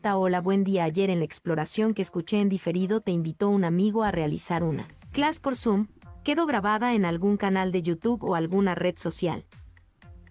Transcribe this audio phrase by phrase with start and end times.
[0.00, 0.84] Hola, buen día.
[0.84, 4.88] Ayer en la exploración que escuché en diferido te invitó un amigo a realizar una
[5.12, 5.88] clase por Zoom.
[6.24, 9.44] Quedó grabada en algún canal de YouTube o alguna red social.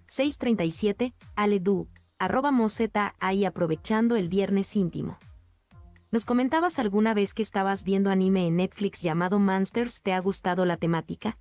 [0.08, 1.88] 637, Aledu,
[2.18, 5.20] arroba moseta, ahí aprovechando el viernes íntimo.
[6.10, 10.66] Nos comentabas alguna vez que estabas viendo anime en Netflix llamado Monsters, ¿te ha gustado
[10.66, 11.38] la temática?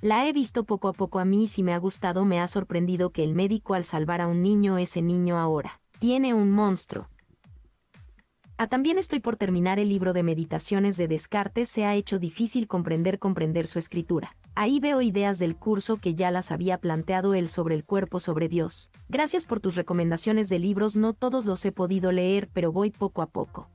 [0.00, 2.46] La he visto poco a poco a mí y si me ha gustado me ha
[2.46, 7.08] sorprendido que el médico al salvar a un niño ese niño ahora tiene un monstruo.
[8.56, 12.68] Ah, también estoy por terminar el libro de meditaciones de Descartes, se ha hecho difícil
[12.68, 14.36] comprender comprender su escritura.
[14.54, 18.48] Ahí veo ideas del curso que ya las había planteado él sobre el cuerpo sobre
[18.48, 18.92] Dios.
[19.08, 23.22] Gracias por tus recomendaciones de libros, no todos los he podido leer, pero voy poco
[23.22, 23.68] a poco.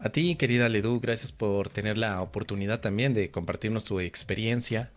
[0.00, 4.90] A ti, querida Ledu, gracias por tener la oportunidad también de compartirnos tu experiencia.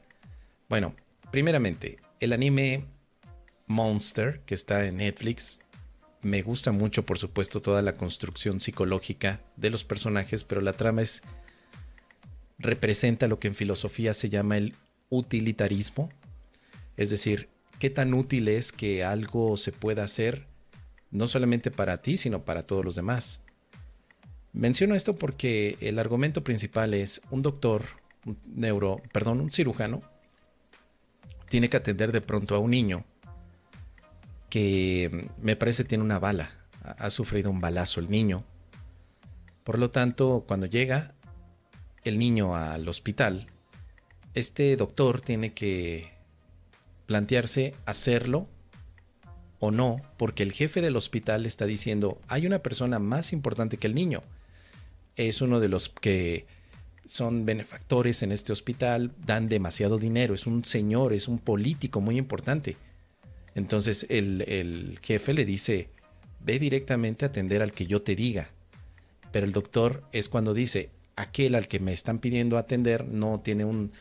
[0.69, 0.95] Bueno,
[1.29, 2.85] primeramente, el anime
[3.67, 5.63] Monster, que está en Netflix,
[6.23, 11.01] me gusta mucho, por supuesto, toda la construcción psicológica de los personajes, pero la trama
[11.01, 11.21] es
[12.57, 14.75] representa lo que en filosofía se llama el
[15.09, 16.09] utilitarismo,
[16.95, 20.47] es decir, qué tan útil es que algo se pueda hacer
[21.11, 23.41] no solamente para ti, sino para todos los demás.
[24.53, 27.83] Menciono esto porque el argumento principal es un doctor,
[28.25, 29.99] un neuro, perdón, un cirujano
[31.49, 33.05] tiene que atender de pronto a un niño
[34.53, 36.51] que me parece tiene una bala.
[36.83, 38.43] Ha sufrido un balazo el niño.
[39.63, 41.15] Por lo tanto, cuando llega
[42.03, 43.47] el niño al hospital,
[44.35, 46.11] este doctor tiene que
[47.07, 48.47] plantearse hacerlo
[49.57, 53.87] o no, porque el jefe del hospital está diciendo, hay una persona más importante que
[53.87, 54.21] el niño.
[55.15, 56.45] Es uno de los que
[57.07, 62.19] son benefactores en este hospital, dan demasiado dinero, es un señor, es un político muy
[62.19, 62.77] importante.
[63.55, 65.89] Entonces el, jefe le dice,
[66.43, 68.49] ve directamente a atender al que yo te diga.
[69.31, 73.65] Pero el doctor es cuando dice, aquel al que me están pidiendo atender no tiene
[73.65, 73.91] un,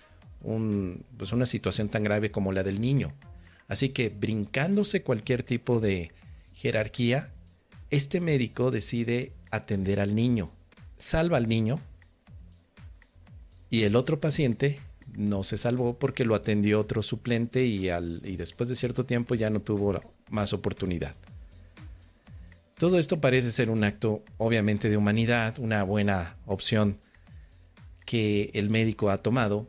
[1.16, 3.12] pues una situación tan grave como la del niño.
[3.68, 6.12] Así que brincándose cualquier tipo de
[6.54, 7.30] jerarquía,
[7.90, 10.50] este médico decide atender al niño,
[10.98, 11.80] salva al niño
[13.70, 14.80] y el otro paciente
[15.14, 19.34] no se salvó porque lo atendió otro suplente y, al, y después de cierto tiempo
[19.34, 20.00] ya no tuvo
[20.30, 21.14] más oportunidad.
[22.78, 26.98] Todo esto parece ser un acto obviamente de humanidad, una buena opción
[28.04, 29.68] que el médico ha tomado,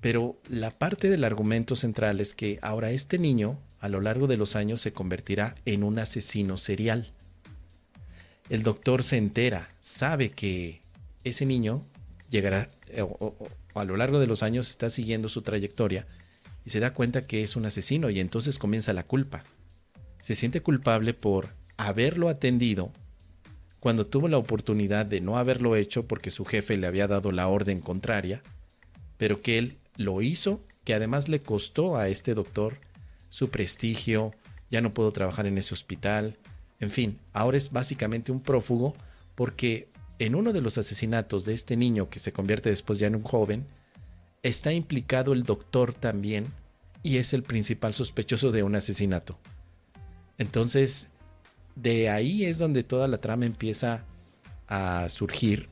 [0.00, 4.36] pero la parte del argumento central es que ahora este niño a lo largo de
[4.36, 7.12] los años se convertirá en un asesino serial.
[8.48, 10.80] El doctor se entera, sabe que
[11.22, 11.82] ese niño
[12.30, 12.68] llegará
[13.74, 16.06] a lo largo de los años está siguiendo su trayectoria
[16.64, 19.44] y se da cuenta que es un asesino y entonces comienza la culpa.
[20.20, 22.92] Se siente culpable por haberlo atendido
[23.78, 27.48] cuando tuvo la oportunidad de no haberlo hecho porque su jefe le había dado la
[27.48, 28.42] orden contraria,
[29.16, 32.78] pero que él lo hizo, que además le costó a este doctor
[33.30, 34.34] su prestigio,
[34.70, 36.36] ya no puedo trabajar en ese hospital,
[36.78, 38.94] en fin, ahora es básicamente un prófugo
[39.34, 39.88] porque
[40.20, 43.22] en uno de los asesinatos de este niño que se convierte después ya en un
[43.22, 43.66] joven,
[44.42, 46.52] está implicado el doctor también
[47.02, 49.38] y es el principal sospechoso de un asesinato.
[50.36, 51.08] Entonces,
[51.74, 54.04] de ahí es donde toda la trama empieza
[54.68, 55.70] a surgir,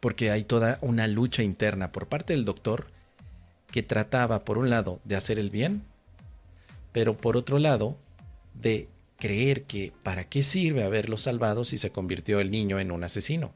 [0.00, 2.86] porque hay toda una lucha interna por parte del doctor
[3.70, 5.82] que trataba, por un lado, de hacer el bien,
[6.92, 7.98] pero por otro lado,
[8.54, 8.88] de
[9.18, 13.52] creer que para qué sirve haberlo salvado si se convirtió el niño en un asesino.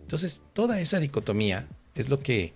[0.00, 2.54] Entonces, toda esa dicotomía es lo que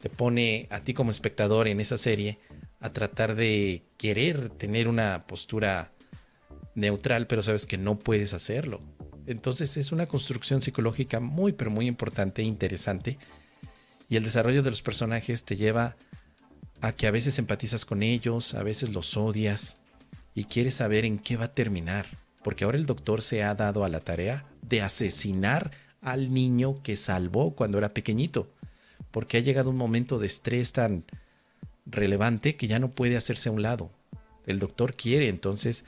[0.00, 2.38] te pone a ti como espectador en esa serie
[2.80, 5.92] a tratar de querer tener una postura
[6.74, 8.80] neutral, pero sabes que no puedes hacerlo.
[9.26, 13.18] Entonces es una construcción psicológica muy, pero muy importante e interesante.
[14.08, 15.96] Y el desarrollo de los personajes te lleva
[16.80, 19.78] a que a veces empatizas con ellos, a veces los odias,
[20.38, 22.06] y quiere saber en qué va a terminar,
[22.44, 26.94] porque ahora el doctor se ha dado a la tarea de asesinar al niño que
[26.94, 28.48] salvó cuando era pequeñito,
[29.10, 31.02] porque ha llegado un momento de estrés tan
[31.86, 33.90] relevante que ya no puede hacerse a un lado.
[34.46, 35.84] El doctor quiere entonces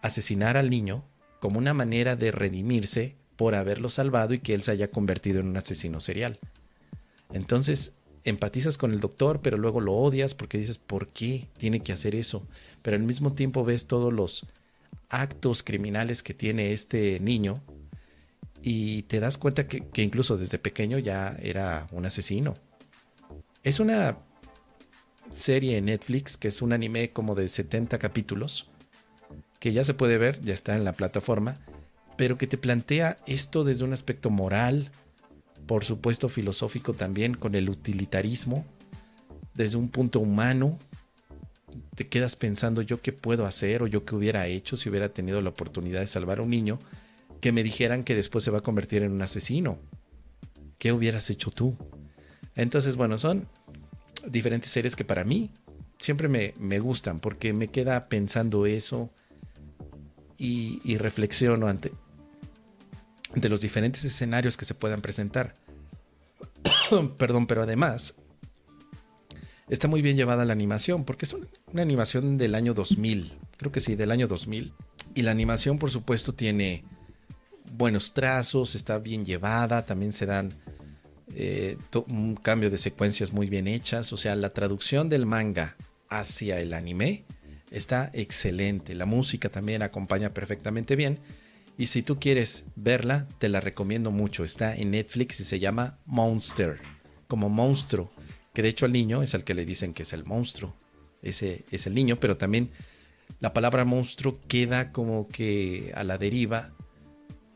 [0.00, 1.02] asesinar al niño
[1.40, 5.48] como una manera de redimirse por haberlo salvado y que él se haya convertido en
[5.48, 6.38] un asesino serial.
[7.32, 7.94] Entonces,
[8.28, 12.14] empatizas con el doctor, pero luego lo odias porque dices, ¿por qué tiene que hacer
[12.14, 12.46] eso?
[12.82, 14.46] Pero al mismo tiempo ves todos los
[15.08, 17.62] actos criminales que tiene este niño
[18.62, 22.56] y te das cuenta que, incluso desde pequeño ya era un asesino.
[23.62, 24.18] Es una
[25.30, 28.68] serie en Netflix que es un anime como de 70 capítulos
[29.60, 31.58] que ya se puede ver, ya está en la plataforma,
[32.16, 34.90] pero que te plantea esto desde un aspecto moral,
[35.68, 38.64] por supuesto filosófico también, con el utilitarismo,
[39.54, 40.78] desde un punto humano,
[41.94, 45.42] te quedas pensando yo qué puedo hacer o yo qué hubiera hecho si hubiera tenido
[45.42, 46.78] la oportunidad de salvar a un niño,
[47.42, 49.78] que me dijeran que después se va a convertir en un asesino.
[50.78, 51.76] ¿Qué hubieras hecho tú?
[52.56, 53.46] Entonces, bueno, son
[54.26, 55.50] diferentes series que para mí
[55.98, 59.10] siempre me, me gustan porque me queda pensando eso
[60.38, 61.92] y, y reflexiono ante,
[63.34, 65.54] ante los diferentes escenarios que se puedan presentar.
[67.18, 68.14] Perdón, pero además
[69.68, 71.36] está muy bien llevada la animación, porque es
[71.72, 74.72] una animación del año 2000, creo que sí, del año 2000.
[75.14, 76.84] Y la animación, por supuesto, tiene
[77.72, 80.54] buenos trazos, está bien llevada, también se dan
[81.34, 81.76] eh,
[82.06, 85.76] un cambio de secuencias muy bien hechas, o sea, la traducción del manga
[86.08, 87.24] hacia el anime
[87.70, 91.18] está excelente, la música también acompaña perfectamente bien.
[91.78, 94.44] Y si tú quieres verla, te la recomiendo mucho.
[94.44, 96.80] Está en Netflix y se llama Monster,
[97.28, 98.10] como monstruo
[98.58, 100.74] que de hecho al niño es al que le dicen que es el monstruo.
[101.22, 102.70] Ese es el niño, pero también
[103.38, 106.72] la palabra monstruo queda como que a la deriva,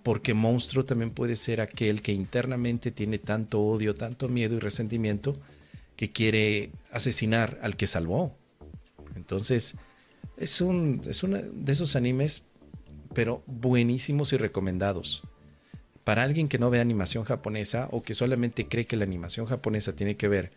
[0.04, 5.36] porque monstruo también puede ser aquel que internamente tiene tanto odio, tanto miedo y resentimiento
[5.96, 8.36] que quiere asesinar al que salvó.
[9.16, 9.74] Entonces,
[10.36, 12.44] es un es uno de esos animes,
[13.14, 15.22] pero buenísimos y recomendados.
[16.04, 19.94] Para alguien que no ve animación japonesa o que solamente cree que la animación japonesa
[19.94, 20.50] tiene que ver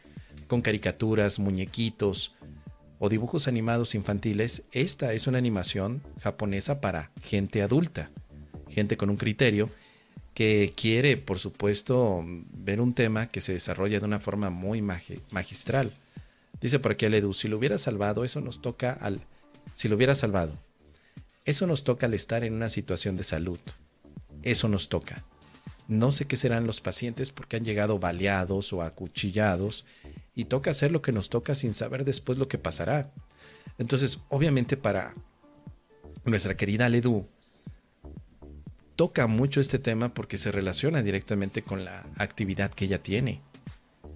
[0.48, 2.36] con caricaturas, muñequitos
[3.00, 8.10] o dibujos animados infantiles, esta es una animación japonesa para gente adulta,
[8.70, 9.70] gente con un criterio
[10.34, 15.94] que quiere, por supuesto, ver un tema que se desarrolla de una forma muy magistral.
[16.60, 19.22] Dice por aquí Edu, si lo hubiera salvado, eso nos toca al...
[19.74, 20.58] Si lo hubiera salvado,
[21.46, 23.60] eso nos toca al estar en una situación de salud.
[24.42, 25.24] Eso nos toca.
[25.88, 29.86] No sé qué serán los pacientes porque han llegado baleados o acuchillados
[30.34, 33.12] y toca hacer lo que nos toca sin saber después lo que pasará.
[33.78, 35.14] Entonces, obviamente para
[36.26, 37.28] nuestra querida Ledu,
[38.96, 43.42] toca mucho este tema porque se relaciona directamente con la actividad que ella tiene.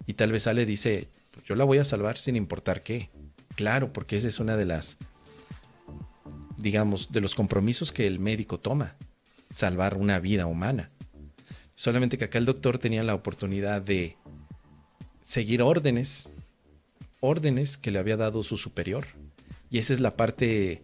[0.07, 3.11] Y tal vez Ale dice, pues yo la voy a salvar sin importar qué.
[3.55, 4.97] Claro, porque esa es una de las,
[6.59, 8.95] digamos, de los compromisos que el médico toma,
[9.51, 10.89] salvar una vida humana.
[11.75, 14.17] Solamente que acá el doctor tenía la oportunidad de
[15.23, 16.33] seguir órdenes,
[17.21, 19.05] órdenes que le había dado su superior.
[19.69, 20.83] Y esa es la parte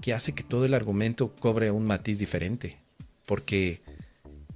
[0.00, 2.78] que hace que todo el argumento cobre un matiz diferente,
[3.26, 3.82] porque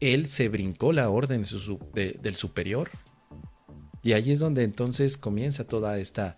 [0.00, 1.42] él se brincó la orden
[1.94, 2.90] del superior.
[4.02, 6.36] Y ahí es donde entonces comienza toda esta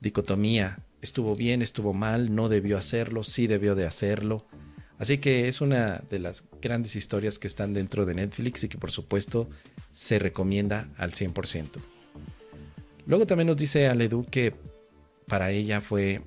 [0.00, 0.78] dicotomía.
[1.02, 4.46] Estuvo bien, estuvo mal, no debió hacerlo, sí debió de hacerlo.
[4.98, 8.78] Así que es una de las grandes historias que están dentro de Netflix y que
[8.78, 9.48] por supuesto
[9.92, 11.68] se recomienda al 100%.
[13.06, 14.54] Luego también nos dice Aledu que
[15.26, 16.22] para ella fue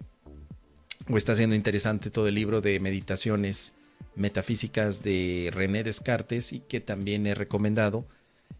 [1.09, 3.73] o está siendo interesante todo el libro de meditaciones
[4.15, 8.05] metafísicas de René Descartes y que también he recomendado.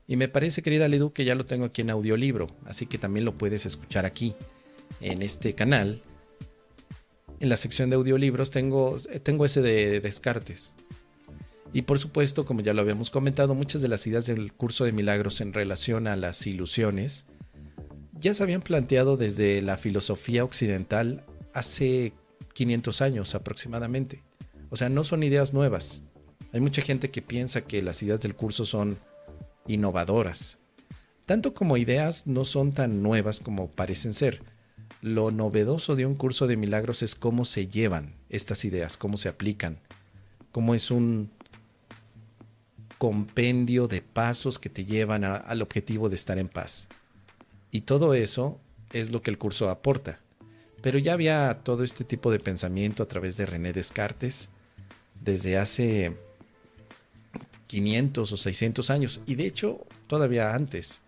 [0.07, 3.25] Y me parece, querida Aledu, que ya lo tengo aquí en audiolibro, así que también
[3.25, 4.35] lo puedes escuchar aquí
[5.01, 6.01] en este canal
[7.39, 10.73] en la sección de audiolibros tengo, tengo ese de Descartes.
[11.71, 14.91] Y por supuesto, como ya lo habíamos comentado, muchas de las ideas del curso de
[14.91, 17.25] milagros en relación a las ilusiones
[18.19, 22.11] ya se habían planteado desde la filosofía occidental hace
[22.53, 24.23] 500 años aproximadamente.
[24.69, 26.03] O sea, no son ideas nuevas.
[26.51, 28.97] Hay mucha gente que piensa que las ideas del curso son
[29.67, 30.59] innovadoras.
[31.25, 34.41] Tanto como ideas no son tan nuevas como parecen ser
[35.01, 39.29] lo novedoso de un curso de milagros es cómo se llevan estas ideas, cómo se
[39.29, 39.77] aplican,
[40.51, 41.29] cómo es un
[42.97, 46.89] compendio de pasos que te llevan al objetivo de estar en paz.
[47.71, 48.59] Y todo eso
[48.91, 50.19] es lo que el curso aporta.
[50.81, 54.49] Pero ya había todo este tipo de pensamiento a través de René Descartes
[55.21, 56.15] desde hace
[57.67, 59.21] 500 o 600 años.
[59.25, 61.01] Y de hecho, todavía antes.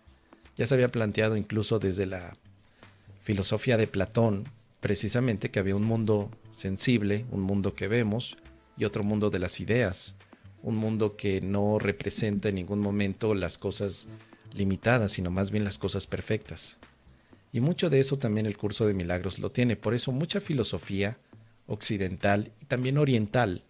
[0.58, 2.38] Ya se había planteado incluso desde la
[3.22, 4.46] filosofía de Platón,
[4.80, 8.38] precisamente que había un mundo sensible, un mundo que vemos,
[8.78, 10.16] y otro mundo de las ideas,
[10.64, 14.08] un mundo que no representa en ningún momento las cosas
[14.54, 16.80] limitadas, sino más bien las cosas perfectas.
[17.54, 19.76] Y mucho de eso también el curso de milagros lo tiene.
[19.76, 21.18] Por eso mucha filosofía
[21.68, 23.64] occidental y también oriental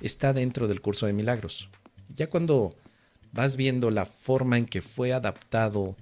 [0.00, 1.68] está dentro del curso de milagros.
[2.16, 2.74] Ya cuando
[3.32, 5.96] vas viendo la forma en que fue adaptado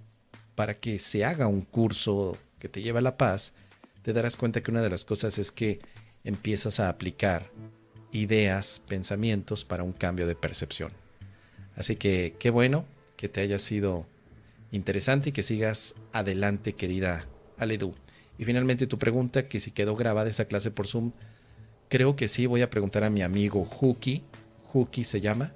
[0.54, 3.54] para que se haga un curso que te lleva a la paz,
[4.02, 5.80] te darás cuenta que una de las cosas es que
[6.22, 7.50] empiezas a aplicar
[8.12, 10.92] ideas, pensamientos para un cambio de percepción.
[11.74, 12.84] Así que qué bueno
[13.16, 14.06] que te haya sido
[14.70, 17.26] interesante y que sigas adelante, querida
[17.58, 17.96] Aledu.
[18.38, 21.10] Y finalmente tu pregunta, que si quedó grabada esa clase por Zoom,
[21.88, 24.22] creo que sí, voy a preguntar a mi amigo Huki,
[24.72, 25.52] Huki se llama,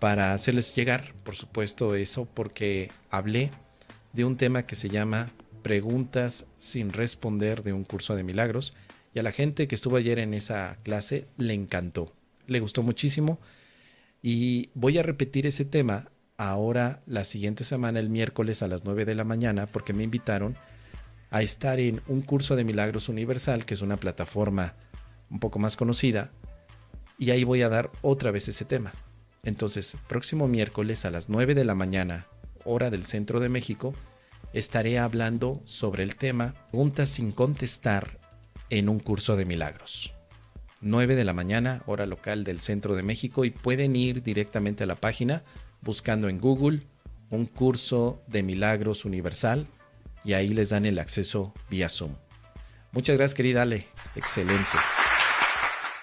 [0.00, 3.52] para hacerles llegar, por supuesto, eso, porque hablé
[4.12, 5.30] de un tema que se llama
[5.62, 8.74] preguntas sin responder de un curso de milagros.
[9.14, 12.12] Y a la gente que estuvo ayer en esa clase le encantó,
[12.46, 13.38] le gustó muchísimo.
[14.22, 19.04] Y voy a repetir ese tema ahora la siguiente semana, el miércoles a las 9
[19.04, 20.56] de la mañana, porque me invitaron
[21.30, 24.74] a estar en un curso de milagros universal, que es una plataforma
[25.30, 26.30] un poco más conocida,
[27.18, 28.92] y ahí voy a dar otra vez ese tema.
[29.44, 32.26] Entonces, próximo miércoles a las 9 de la mañana,
[32.64, 33.94] hora del centro de México,
[34.52, 38.18] estaré hablando sobre el tema Preguntas sin contestar
[38.70, 40.12] en un curso de milagros.
[40.80, 44.86] 9 de la mañana, hora local del centro de México, y pueden ir directamente a
[44.86, 45.42] la página
[45.80, 46.82] buscando en Google
[47.30, 49.66] un curso de milagros universal
[50.24, 52.14] y ahí les dan el acceso vía Zoom.
[52.92, 53.86] Muchas gracias, querida Ale.
[54.14, 54.78] Excelente.